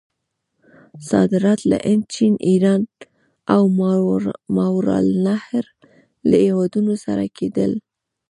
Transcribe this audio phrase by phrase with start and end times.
[1.09, 2.81] صادرات له هند، چین، ایران
[3.53, 3.61] او
[4.55, 5.65] ماورأ النهر
[6.29, 7.71] له هیوادونو سره کېدل.